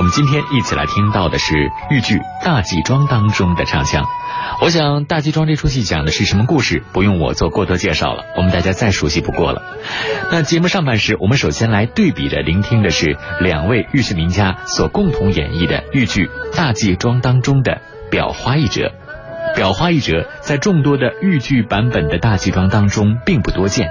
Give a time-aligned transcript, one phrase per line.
[0.00, 1.54] 我们今天一起来听到的是
[1.90, 4.06] 豫剧《大纪庄》当中的唱腔。
[4.62, 9.60] 我想《大纪庄》这出戏讲的是什么故事，不用我做过多介绍了，我们大家再熟悉不过了。
[10.32, 18.94] 那节目上半时，我们首先来对比着聆听的是两位豫剧名家所共同演绎的豫剧《大纪庄》当中的表花一折。
[19.54, 23.90] 表花一折在众多的豫剧版本的大纪庄当中并不多见。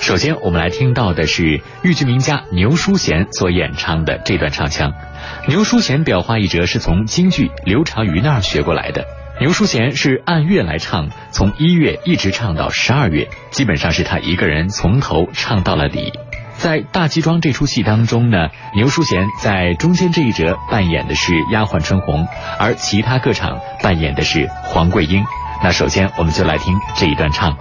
[0.00, 4.92] 首先，我们来听到的是豫剧名家牛淑贤所演唱的这段唱腔。
[5.48, 9.04] 牛淑贤表花一折是从京剧刘长瑜那儿学过来的。
[9.40, 16.12] 牛淑贤是按月来唱，从一月一直唱到十二月，基本上是他一个人从头唱到了底。
[16.56, 22.26] 在大纪庄这出戏当中呢，牛淑贤在中间这一折扮演的是丫鬟春红，
[22.58, 25.24] 而其他各场扮演的是黄桂英。
[25.62, 27.58] 那首先我们就来听这一段唱。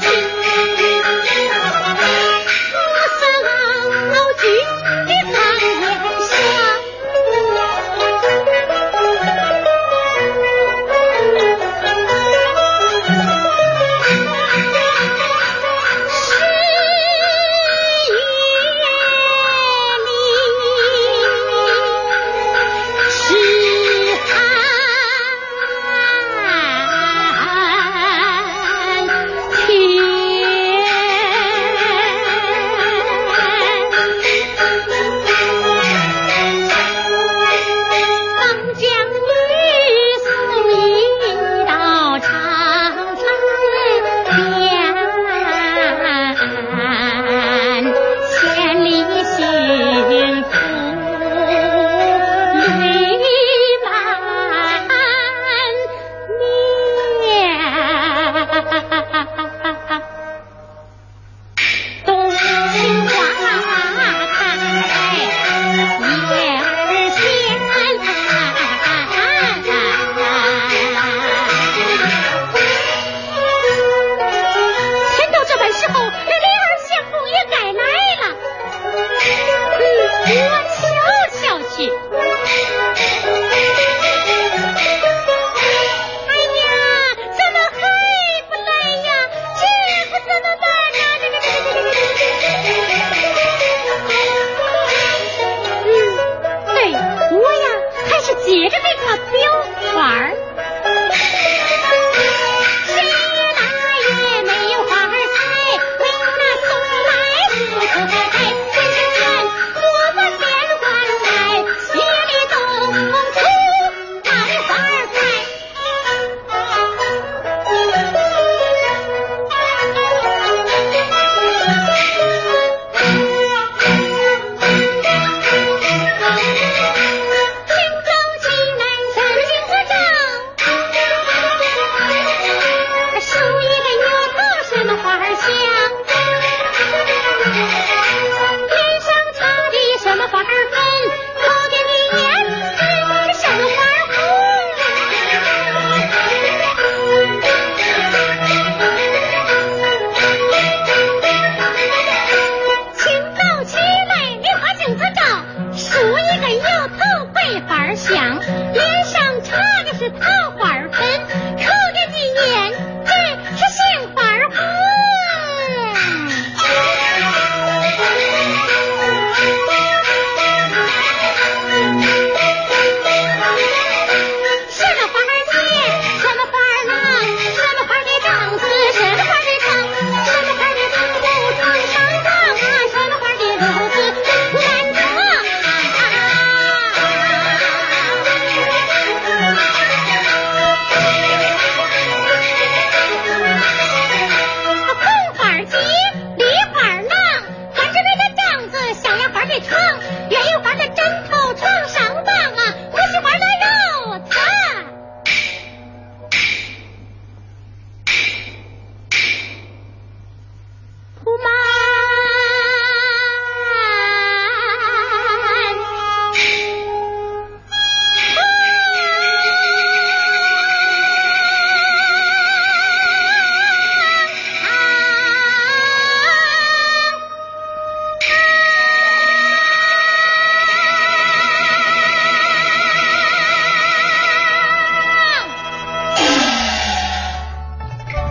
[0.00, 0.25] Thank you.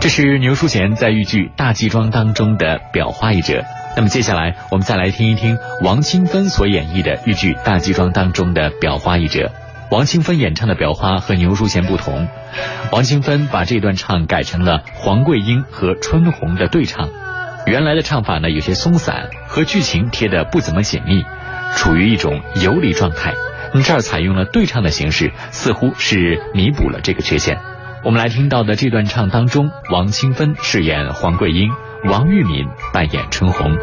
[0.05, 3.65] 这是牛淑贤在豫剧《大纪庄》当中的裱花一折。
[3.95, 9.51] 那么接下来，我们再来听一听王清芬所演绎的豫剧《大纪庄》当中的裱花一折。
[9.89, 12.27] 王清芬演唱的裱花和牛淑贤不同，
[12.91, 17.09] 王清芬把这段唱改成了黄桂英和春红的对唱。
[17.65, 21.25] 原来的唱法呢有些松散，和剧情贴得不怎么紧密，
[21.75, 23.33] 处于一种游离状态。
[23.73, 27.57] 那么这儿采用了对唱的形式，似乎是弥补了这个缺陷。
[28.05, 31.71] 我们来听到的这段唱当中，王清芬饰演黄桂英，
[32.07, 33.75] 王玉敏扮演春红。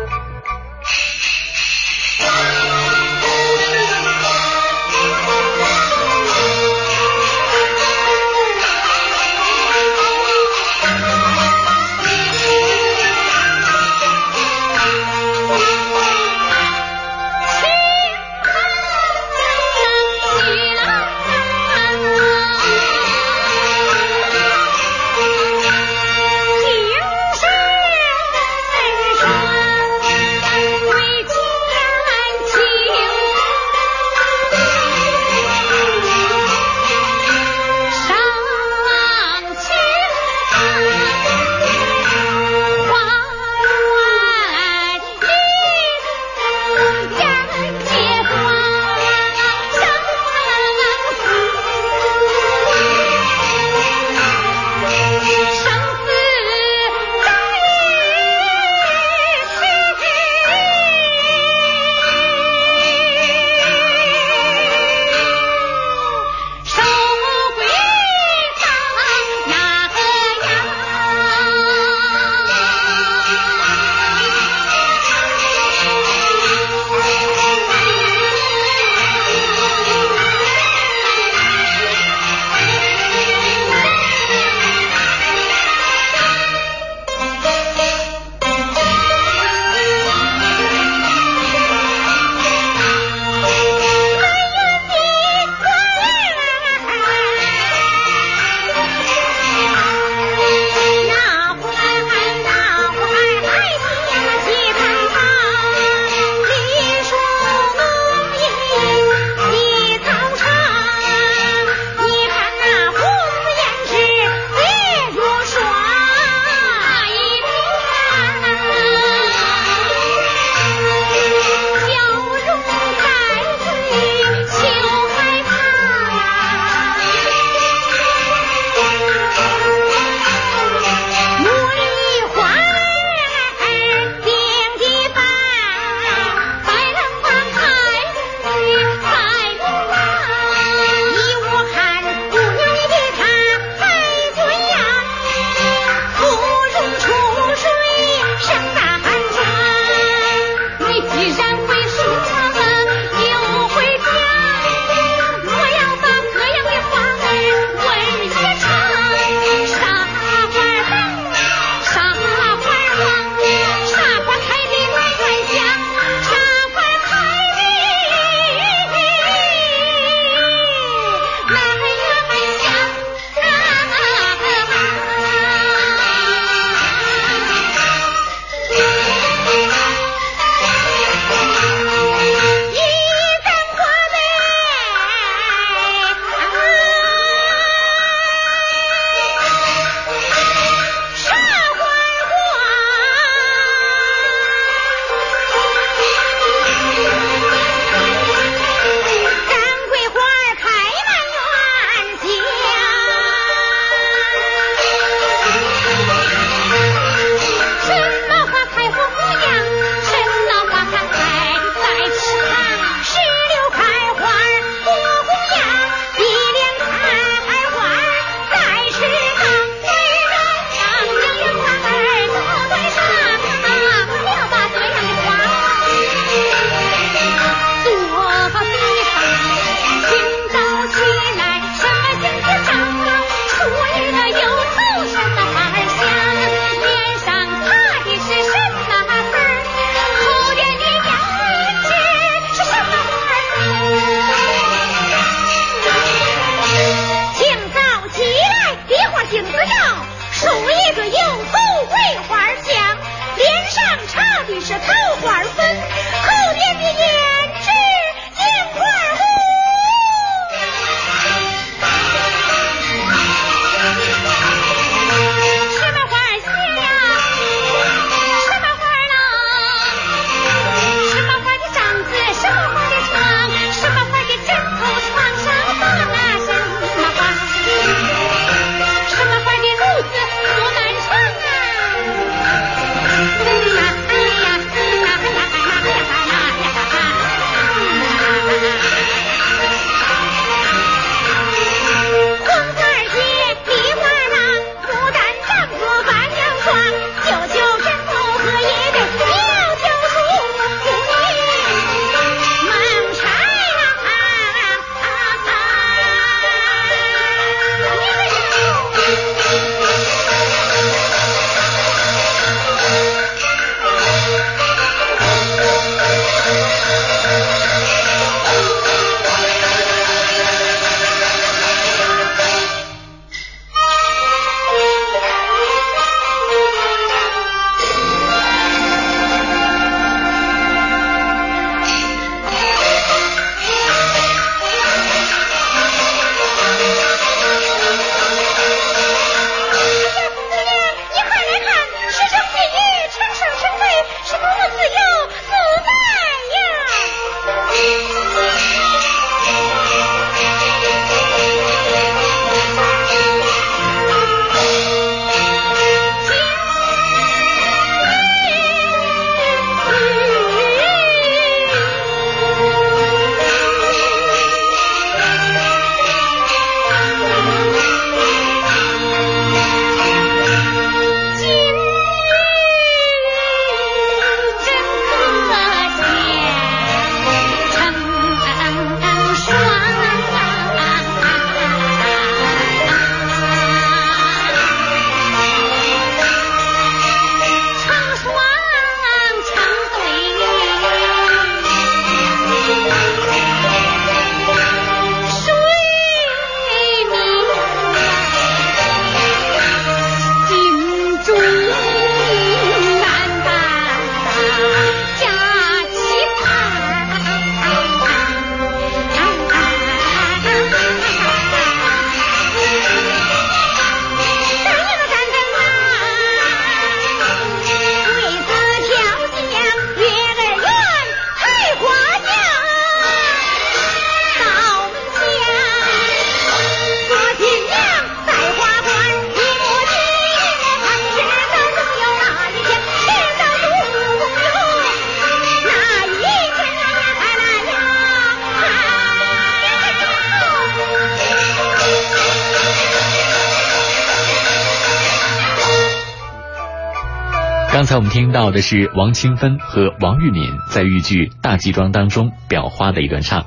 [447.92, 453.44] 才我们听到的是王清芬和王玉敏在豫剧《大集庄》当中裱花的一段唱。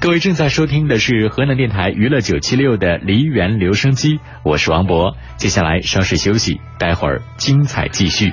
[0.00, 5.14] 各位正在收听的是河南电台娱乐九七六的梨园留声机，我是王博。
[5.36, 8.32] 接下来稍事休息，待会儿精彩继续。